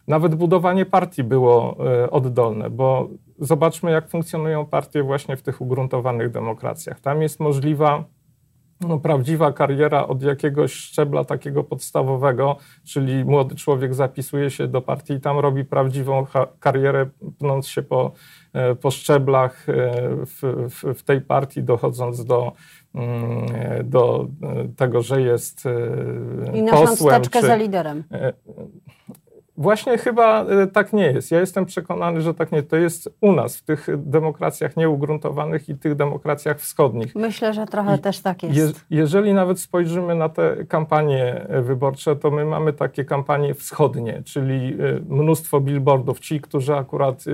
nawet 0.09 0.35
budowanie 0.35 0.87
partii 0.87 1.25
było 1.25 1.76
oddolne, 2.11 2.71
bo 2.71 3.09
zobaczmy, 3.38 3.90
jak 3.90 4.09
funkcjonują 4.09 4.66
partie 4.66 5.02
właśnie 5.02 5.37
w 5.37 5.42
tych 5.42 5.61
ugruntowanych 5.61 6.30
demokracjach. 6.30 7.00
Tam 7.00 7.23
jest 7.23 7.40
możliwa 7.40 8.04
no, 8.80 8.99
prawdziwa 8.99 9.52
kariera 9.52 10.06
od 10.06 10.23
jakiegoś 10.23 10.73
szczebla 10.73 11.25
takiego 11.25 11.64
podstawowego, 11.64 12.56
czyli 12.85 13.25
młody 13.25 13.54
człowiek 13.54 13.95
zapisuje 13.95 14.50
się 14.50 14.68
do 14.68 14.83
partii 14.83 15.12
i 15.12 15.21
tam 15.21 15.38
robi 15.38 15.64
prawdziwą 15.64 16.26
karierę, 16.61 17.06
pnąc 17.38 17.68
się 17.68 17.83
po, 17.83 18.12
e, 18.52 18.75
po 18.75 18.90
szczeblach 18.90 19.68
e, 19.68 19.73
w, 20.26 20.68
w, 20.71 20.99
w 20.99 21.02
tej 21.02 21.21
partii, 21.21 21.62
dochodząc 21.62 22.25
do, 22.25 22.52
mm, 22.95 23.47
do 23.85 24.26
tego, 24.76 25.02
że 25.02 25.23
jest 25.23 25.64
I 26.54 26.71
posłem. 26.71 27.23
I 27.23 27.28
czy, 27.28 27.40
za 27.40 27.56
liderem. 27.56 28.04
Właśnie 29.59 29.99
chyba 29.99 30.45
e, 30.45 30.67
tak 30.67 30.93
nie 30.93 31.07
jest. 31.07 31.31
Ja 31.31 31.41
jestem 31.41 31.67
przekonany, 31.67 32.21
że 32.21 32.35
tak 32.35 32.53
nie. 32.53 32.63
To 32.63 32.77
jest 32.77 33.17
u 33.21 33.33
nas, 33.33 33.57
w 33.57 33.63
tych 33.63 33.87
demokracjach 33.97 34.77
nieugruntowanych 34.77 35.69
i 35.69 35.75
tych 35.75 35.95
demokracjach 35.95 36.59
wschodnich. 36.61 37.15
Myślę, 37.15 37.55
że 37.55 37.67
trochę 37.67 37.97
I 37.97 37.99
też 37.99 38.21
tak 38.21 38.43
jest. 38.43 38.57
Je, 38.57 38.99
jeżeli 38.99 39.35
nawet 39.35 39.61
spojrzymy 39.61 40.15
na 40.15 40.29
te 40.29 40.65
kampanie 40.65 41.47
e, 41.49 41.63
wyborcze, 41.63 42.17
to 42.17 42.31
my 42.31 42.45
mamy 42.45 42.73
takie 42.73 43.05
kampanie 43.05 43.55
wschodnie, 43.55 44.23
czyli 44.25 44.55
e, 44.55 45.01
mnóstwo 45.09 45.61
billboardów. 45.61 46.21
Ci, 46.21 46.41
którzy 46.41 46.75
akurat 46.75 47.25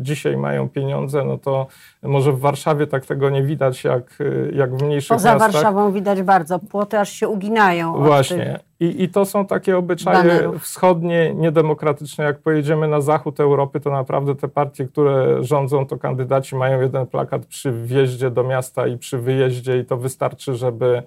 dzisiaj 0.00 0.36
mają 0.36 0.68
pieniądze, 0.68 1.24
no 1.24 1.38
to 1.38 1.66
może 2.04 2.32
w 2.32 2.40
Warszawie 2.40 2.86
tak 2.86 3.06
tego 3.06 3.30
nie 3.30 3.42
widać, 3.42 3.84
jak, 3.84 4.18
jak 4.52 4.76
w 4.76 4.82
mniejszych 4.82 5.08
Poza 5.08 5.32
miastach. 5.32 5.48
Poza 5.48 5.62
Warszawą 5.62 5.92
widać 5.92 6.22
bardzo. 6.22 6.58
Płoty 6.58 6.98
aż 6.98 7.08
się 7.08 7.28
uginają. 7.28 8.02
Właśnie. 8.02 8.58
I, 8.80 9.02
I, 9.02 9.08
to 9.08 9.24
są 9.24 9.46
takie 9.46 9.78
obyczaje 9.78 10.16
banerów. 10.16 10.62
wschodnie, 10.62 11.34
niedemokratyczne. 11.34 12.24
Jak 12.24 12.38
pojedziemy 12.38 12.88
na 12.88 13.00
zachód 13.00 13.40
Europy, 13.40 13.80
to 13.80 13.90
naprawdę 13.90 14.34
te 14.34 14.48
partie, 14.48 14.84
które 14.84 15.44
rządzą, 15.44 15.86
to 15.86 15.98
kandydaci 15.98 16.56
mają 16.56 16.80
jeden 16.80 17.06
plakat 17.06 17.46
przy 17.46 17.72
wjeździe 17.72 18.30
do 18.30 18.44
miasta 18.44 18.86
i 18.86 18.98
przy 18.98 19.18
wyjeździe 19.18 19.78
i 19.78 19.84
to 19.84 19.96
wystarczy, 19.96 20.54
żeby 20.54 21.02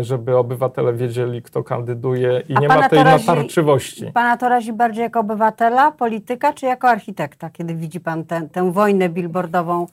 żeby 0.00 0.36
obywatele 0.36 0.92
wiedzieli, 0.92 1.42
kto 1.42 1.64
kandyduje 1.64 2.42
i 2.48 2.56
A 2.56 2.60
nie 2.60 2.68
ma 2.68 2.88
tej 2.88 3.04
razi, 3.04 3.26
natarczywości. 3.26 4.12
Pana 4.14 4.36
to 4.36 4.48
razi 4.48 4.72
bardziej 4.72 5.02
jako 5.02 5.20
obywatela, 5.20 5.92
polityka, 5.92 6.52
czy 6.52 6.66
jako 6.66 6.88
architekta, 6.88 7.50
kiedy 7.50 7.74
widzi 7.74 8.00
pan 8.00 8.24
tę, 8.24 8.48
tę 8.52 8.72
wojnę 8.72 9.08
billboardową 9.08 9.86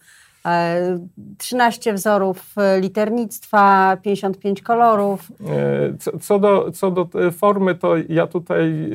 13 1.37 1.93
wzorów 1.93 2.55
e, 2.57 2.79
liternictwa, 2.79 3.97
55 4.01 4.61
kolorów. 4.61 5.31
E, 5.47 6.19
co, 6.19 6.39
do, 6.39 6.71
co 6.71 6.91
do 6.91 7.07
formy, 7.31 7.75
to 7.75 7.93
ja 8.09 8.27
tutaj, 8.27 8.91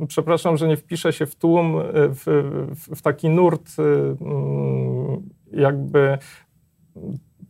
e, 0.00 0.06
przepraszam, 0.06 0.56
że 0.56 0.68
nie 0.68 0.76
wpiszę 0.76 1.12
się 1.12 1.26
w 1.26 1.34
tłum, 1.34 1.82
w, 1.94 2.22
w, 2.74 2.96
w 2.96 3.02
taki 3.02 3.28
nurt 3.28 3.76
mm, 3.78 5.22
jakby 5.52 6.18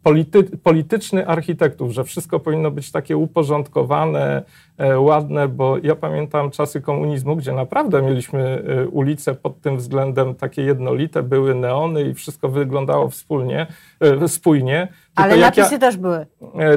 polity, 0.02 0.42
polityczny 0.42 1.26
architektów, 1.26 1.92
że 1.92 2.04
wszystko 2.04 2.40
powinno 2.40 2.70
być 2.70 2.92
takie 2.92 3.16
uporządkowane, 3.16 4.42
e, 4.78 5.00
ładne, 5.00 5.48
bo 5.48 5.78
ja 5.82 5.94
pamiętam 5.94 6.50
czasy 6.50 6.80
komunizmu, 6.80 7.36
gdzie 7.36 7.52
naprawdę 7.52 8.02
mieliśmy 8.02 8.64
e, 8.68 8.88
ulice 8.88 9.34
pod 9.34 9.60
tym 9.60 9.76
względem 9.76 10.34
takie 10.34 10.62
jednolite, 10.62 11.22
były 11.22 11.54
neony 11.54 12.02
i 12.02 12.14
wszystko 12.14 12.48
wyglądało 12.48 13.08
wspólnie, 13.08 13.66
e, 14.00 14.28
spójnie. 14.28 14.88
Tylko 15.16 15.30
Ale 15.30 15.36
napisy 15.36 15.74
ja, 15.74 15.80
też 15.80 15.96
były. 15.96 16.26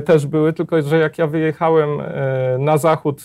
Też 0.05 0.27
były, 0.27 0.53
tylko 0.53 0.81
że 0.81 0.97
jak 0.99 1.17
ja 1.17 1.27
wyjechałem 1.27 1.89
na 2.59 2.77
zachód 2.77 3.23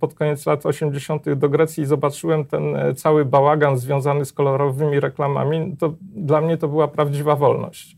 pod 0.00 0.14
koniec 0.14 0.46
lat 0.46 0.66
80. 0.66 1.34
do 1.34 1.48
Grecji 1.48 1.82
i 1.82 1.86
zobaczyłem 1.86 2.44
ten 2.44 2.62
cały 2.96 3.24
bałagan 3.24 3.78
związany 3.78 4.24
z 4.24 4.32
kolorowymi 4.32 5.00
reklamami, 5.00 5.76
to 5.78 5.94
dla 6.00 6.40
mnie 6.40 6.56
to 6.56 6.68
była 6.68 6.88
prawdziwa 6.88 7.36
wolność. 7.36 7.96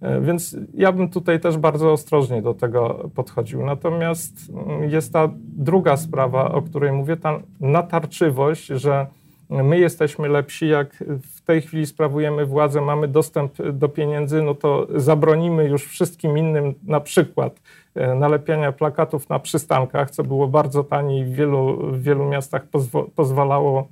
E, 0.00 0.20
więc 0.20 0.56
ja 0.74 0.92
bym 0.92 1.08
tutaj 1.08 1.40
też 1.40 1.58
bardzo 1.58 1.92
ostrożnie 1.92 2.42
do 2.42 2.54
tego 2.54 3.10
podchodził. 3.14 3.66
Natomiast 3.66 4.50
mm, 4.50 4.90
jest 4.90 5.12
ta 5.12 5.28
druga 5.56 5.96
sprawa, 5.96 6.52
o 6.52 6.62
której 6.62 6.92
mówię, 6.92 7.16
ta 7.16 7.40
natarczywość, 7.60 8.66
że 8.66 9.06
my 9.50 9.78
jesteśmy 9.78 10.28
lepsi, 10.28 10.68
jak 10.68 11.04
w 11.22 11.40
tej 11.40 11.62
chwili 11.62 11.86
sprawujemy 11.86 12.46
władzę, 12.46 12.80
mamy 12.80 13.08
dostęp 13.08 13.52
do 13.72 13.88
pieniędzy, 13.88 14.42
no 14.42 14.54
to 14.54 14.86
zabronimy 14.94 15.64
już 15.64 15.86
wszystkim 15.86 16.38
innym 16.38 16.74
na 16.82 17.00
przykład 17.00 17.60
e, 17.94 18.14
nalepiania 18.14 18.72
plakatów 18.72 19.28
na 19.28 19.38
przystankach, 19.38 20.10
co 20.10 20.24
było 20.24 20.48
bardzo 20.48 20.84
tanie 20.84 21.20
i 21.20 21.24
w 21.24 21.34
wielu, 21.34 21.92
w 21.92 22.02
wielu 22.02 22.24
miastach 22.24 22.66
pozwalało 23.14 23.88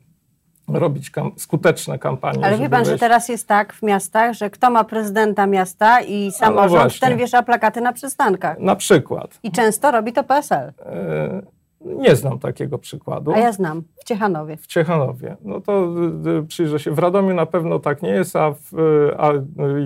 robić 0.76 1.10
kam 1.10 1.32
skuteczne 1.36 1.98
kampanie. 1.98 2.44
Ale 2.44 2.58
wie 2.58 2.68
pan, 2.68 2.84
że 2.84 2.98
teraz 2.98 3.28
jest 3.28 3.48
tak 3.48 3.72
w 3.72 3.82
miastach, 3.82 4.32
że 4.32 4.50
kto 4.50 4.70
ma 4.70 4.84
prezydenta 4.84 5.46
miasta 5.46 6.00
i 6.00 6.26
no 6.26 6.32
samorząd, 6.32 7.00
no 7.02 7.08
ten 7.08 7.18
wiesza 7.18 7.42
plakaty 7.42 7.80
na 7.80 7.92
przystankach. 7.92 8.58
Na 8.58 8.76
przykład. 8.76 9.38
I 9.42 9.50
często 9.50 9.90
robi 9.90 10.12
to 10.12 10.24
PSL. 10.24 10.72
E, 10.86 11.42
nie 11.84 12.16
znam 12.16 12.38
takiego 12.38 12.78
przykładu. 12.78 13.32
A 13.32 13.38
ja 13.38 13.52
znam, 13.52 13.82
w 14.00 14.04
Ciechanowie. 14.04 14.56
W 14.56 14.66
Ciechanowie. 14.66 15.36
No 15.44 15.60
to 15.60 15.88
y, 16.26 16.28
y, 16.28 16.46
przyjrzę 16.46 16.78
się. 16.78 16.90
W 16.90 16.98
Radomiu 16.98 17.34
na 17.34 17.46
pewno 17.46 17.78
tak 17.78 18.02
nie 18.02 18.10
jest, 18.10 18.36
a, 18.36 18.54
w, 18.54 18.78
y, 18.78 19.16
a 19.18 19.32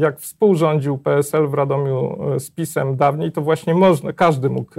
jak 0.01 0.21
współrządził 0.21 0.99
PSL 0.99 1.49
w 1.49 1.55
Radomiu 1.55 2.19
z 2.39 2.51
PiSem 2.51 2.97
dawniej, 2.97 3.33
to 3.33 3.43
właśnie 3.43 3.75
można, 3.75 4.13
każdy 4.13 4.51
mógł 4.51 4.75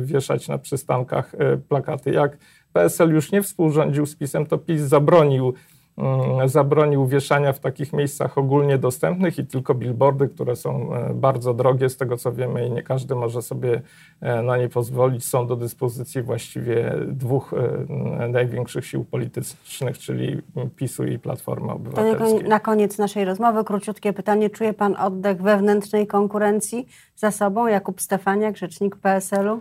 wieszać 0.00 0.48
na 0.48 0.58
przystankach 0.58 1.32
plakaty. 1.68 2.10
Jak 2.10 2.36
PSL 2.72 3.10
już 3.10 3.32
nie 3.32 3.42
współrządził 3.42 4.06
z 4.06 4.16
PiSem, 4.16 4.46
to 4.46 4.58
PiS 4.58 4.80
zabronił, 4.80 5.54
mm, 5.98 6.48
zabronił 6.48 7.06
wieszania 7.06 7.52
w 7.52 7.60
takich 7.60 7.92
miejscach 7.92 8.38
ogólnie 8.38 8.78
dostępnych 8.78 9.38
i 9.38 9.46
tylko 9.46 9.74
billboardy, 9.74 10.28
które 10.28 10.56
są 10.56 10.94
e, 10.94 11.14
bardzo 11.14 11.54
drogie, 11.54 11.88
z 11.88 11.96
tego 11.96 12.16
co 12.16 12.32
wiemy 12.32 12.66
i 12.66 12.70
nie 12.70 12.82
każdy 12.82 13.14
może 13.14 13.42
sobie 13.42 13.82
e, 14.20 14.42
na 14.42 14.56
nie 14.56 14.68
pozwolić, 14.68 15.24
są 15.24 15.46
do 15.46 15.56
dyspozycji 15.56 16.22
właściwie 16.22 16.94
dwóch 17.06 17.54
e, 17.54 18.28
największych 18.28 18.86
sił 18.86 19.04
politycznych, 19.04 19.98
czyli 19.98 20.42
PiSu 20.76 21.04
i 21.04 21.18
Platformy 21.18 21.72
Obywatelskiej. 21.72 22.48
Na 22.48 22.60
koniec 22.60 22.98
naszej 22.98 23.24
rozmowy 23.24 23.64
króciutkie 23.64 24.12
pytanie. 24.12 24.50
Czuje 24.50 24.72
pan 24.72 24.96
oddech 24.96 25.42
wewnętrznej 25.42 26.06
konkurencji 26.06 26.86
za 27.16 27.30
sobą? 27.30 27.66
Jakub 27.66 28.00
Stefaniak, 28.00 28.56
rzecznik 28.56 28.96
PSL-u? 28.96 29.60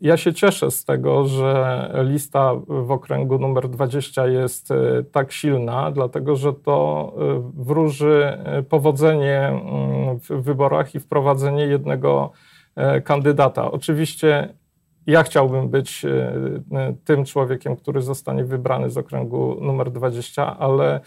Ja 0.00 0.16
się 0.16 0.34
cieszę 0.34 0.70
z 0.70 0.84
tego, 0.84 1.24
że 1.24 1.90
lista 2.04 2.54
w 2.68 2.90
okręgu 2.90 3.38
numer 3.38 3.68
20 3.68 4.26
jest 4.26 4.70
e, 4.70 5.02
tak 5.12 5.32
silna, 5.32 5.90
dlatego 5.90 6.36
że 6.36 6.52
to 6.52 7.12
e, 7.16 7.50
wróży 7.54 8.38
e, 8.44 8.62
powodzenie 8.62 9.38
mm, 9.38 10.18
w 10.18 10.28
wyborach 10.28 10.94
i 10.94 11.00
wprowadzenie 11.00 11.62
jednego 11.62 12.32
kandydata. 13.04 13.70
Oczywiście 13.70 14.54
ja 15.06 15.22
chciałbym 15.22 15.68
być 15.68 16.06
tym 17.04 17.24
człowiekiem, 17.24 17.76
który 17.76 18.02
zostanie 18.02 18.44
wybrany 18.44 18.90
z 18.90 18.98
okręgu 18.98 19.56
numer 19.60 19.90
20, 19.90 20.58
ale 20.58 21.00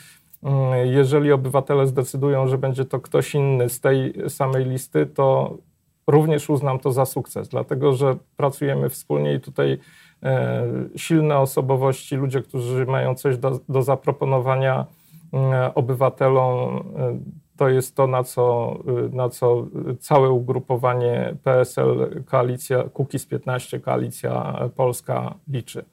mm, 0.44 0.88
jeżeli 0.88 1.32
obywatele 1.32 1.88
zdecydują, 1.88 2.48
że 2.48 2.58
będzie 2.58 2.86
to 2.86 3.00
ktoś 3.00 3.36
inny 3.36 3.70
z 3.70 3.80
tej 3.80 4.14
samej 4.30 4.66
listy, 4.66 5.06
to 5.06 5.58
również 6.08 6.50
uznam 6.50 6.80
to 6.80 6.92
za 6.92 7.06
sukces, 7.06 7.50
dlatego 7.50 7.94
że 7.94 8.16
pracujemy 8.38 8.90
wspólnie 8.90 9.34
i 9.34 9.40
tutaj 9.40 9.78
e, 10.24 10.66
silne 10.96 11.40
osobowości, 11.40 12.16
ludzie, 12.16 12.42
którzy 12.42 12.86
mają 12.86 13.16
coś 13.16 13.38
do, 13.38 13.60
do 13.70 13.82
zaproponowania 13.82 14.86
e, 15.34 15.72
obywatelom, 15.76 16.78
e, 16.98 17.20
to 17.58 17.70
jest 17.70 17.96
to, 17.96 18.08
na 18.08 18.24
co, 18.24 18.78
na 19.12 19.30
co 19.30 19.68
całe 20.00 20.30
ugrupowanie 20.30 21.36
PSL, 21.44 22.24
koalicja 22.26 22.84
Kukiz 22.84 23.26
15, 23.26 23.80
koalicja 23.80 24.60
polska 24.76 25.36
liczy. 25.48 25.86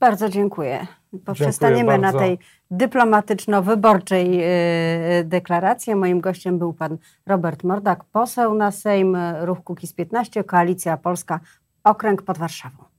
Bardzo 0.00 0.28
dziękuję. 0.28 0.86
Poprzestaniemy 1.24 1.98
na 1.98 2.12
tej 2.12 2.38
dyplomatyczno-wyborczej 2.70 4.36
yy, 4.36 5.24
deklaracji. 5.24 5.94
Moim 5.94 6.20
gościem 6.20 6.58
był 6.58 6.72
pan 6.72 6.98
Robert 7.26 7.64
Mordak, 7.64 8.04
poseł 8.04 8.54
na 8.54 8.70
Sejm, 8.70 9.16
Ruch 9.40 9.62
Kukiz 9.64 9.92
15, 9.92 10.44
Koalicja 10.44 10.96
Polska, 10.96 11.40
Okręg 11.84 12.22
pod 12.22 12.38
Warszawą. 12.38 12.95